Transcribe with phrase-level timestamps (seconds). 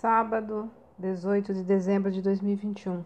[0.00, 3.04] Sábado, 18 de dezembro de 2021.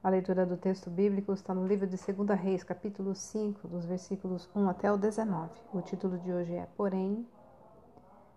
[0.00, 4.48] A leitura do texto bíblico está no livro de 2 Reis, capítulo 5, dos versículos
[4.54, 5.50] 1 até o 19.
[5.74, 7.26] O título de hoje é Porém.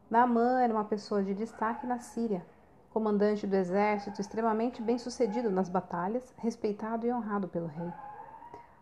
[0.10, 2.44] Naamã era uma pessoa de destaque na Síria,
[2.90, 7.94] comandante do exército, extremamente bem-sucedido nas batalhas, respeitado e honrado pelo rei.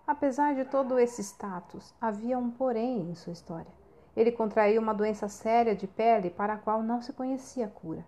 [0.07, 3.73] Apesar de todo esse status, havia um porém em sua história.
[4.15, 8.05] Ele contraiu uma doença séria de pele para a qual não se conhecia cura.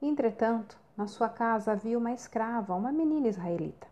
[0.00, 3.88] Entretanto, na sua casa havia uma escrava, uma menina israelita.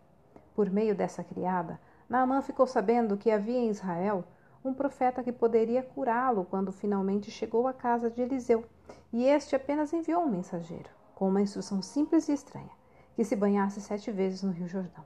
[0.55, 4.23] Por meio dessa criada, Naamã ficou sabendo que havia em Israel
[4.63, 8.63] um profeta que poderia curá-lo quando finalmente chegou à casa de Eliseu,
[9.11, 12.71] e este apenas enviou um mensageiro, com uma instrução simples e estranha,
[13.13, 15.03] que se banhasse sete vezes no Rio Jordão.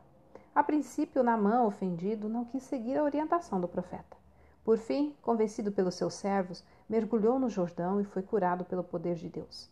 [0.54, 4.18] A princípio, Naamã, ofendido, não quis seguir a orientação do profeta.
[4.63, 9.30] Por fim, convencido pelos seus servos, mergulhou no Jordão e foi curado pelo poder de
[9.30, 9.72] Deus.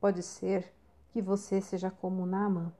[0.00, 0.72] Pode ser
[1.10, 2.72] que você seja como Naaman,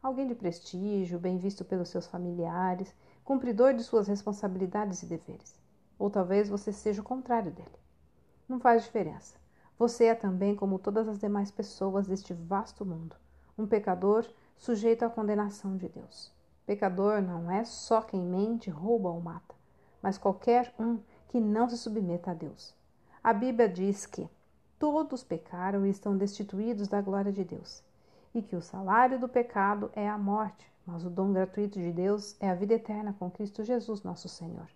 [0.00, 5.58] alguém de prestígio, bem visto pelos seus familiares, cumpridor de suas responsabilidades e deveres.
[5.98, 7.78] Ou talvez você seja o contrário dele.
[8.48, 9.36] Não faz diferença.
[9.76, 13.16] Você é também como todas as demais pessoas deste vasto mundo,
[13.58, 14.24] um pecador
[14.56, 16.32] sujeito à condenação de Deus.
[16.66, 19.56] Pecador não é só quem mente, rouba ou mata,
[20.00, 22.74] mas qualquer um que não se submeta a Deus.
[23.24, 24.28] A Bíblia diz que
[24.80, 27.84] todos pecaram e estão destituídos da glória de Deus,
[28.34, 32.34] e que o salário do pecado é a morte, mas o dom gratuito de Deus
[32.40, 34.66] é a vida eterna com Cristo Jesus, nosso Senhor.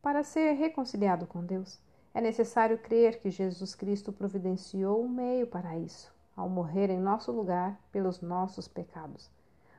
[0.00, 1.80] Para ser reconciliado com Deus,
[2.14, 7.32] é necessário crer que Jesus Cristo providenciou um meio para isso, ao morrer em nosso
[7.32, 9.28] lugar pelos nossos pecados.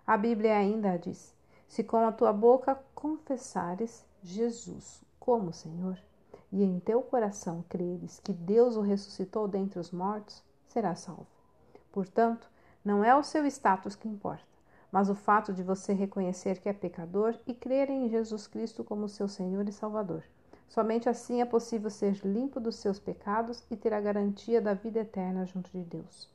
[0.05, 1.33] A Bíblia ainda diz:
[1.69, 5.97] Se com a tua boca confessares Jesus como Senhor,
[6.51, 11.27] e em teu coração creres que Deus o ressuscitou dentre os mortos, serás salvo.
[11.91, 12.49] Portanto,
[12.83, 14.45] não é o seu status que importa,
[14.91, 19.09] mas o fato de você reconhecer que é pecador e crer em Jesus Cristo como
[19.09, 20.23] seu Senhor e Salvador.
[20.67, 24.99] Somente assim é possível ser limpo dos seus pecados e ter a garantia da vida
[24.99, 26.29] eterna junto de Deus.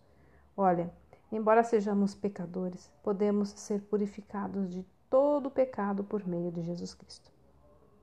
[0.56, 0.92] Olha,
[1.30, 7.30] embora sejamos pecadores, podemos ser purificados de todo o pecado por meio de Jesus Cristo.